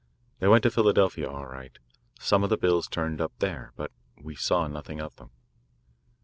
[0.39, 1.77] They went to Philadelphia all right;
[2.19, 3.71] some of the bills turned up there.
[3.75, 5.29] But we saw nothing of them.